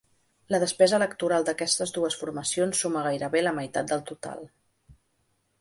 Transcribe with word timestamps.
La 0.53 0.59
despesa 0.61 0.97
electoral 1.01 1.45
d’aquestes 1.49 1.93
dues 1.99 2.17
formacions 2.23 2.83
suma 2.87 3.07
gairebé 3.09 3.47
la 3.47 3.55
meitat 3.61 3.93
del 3.93 4.05
total. 4.13 4.47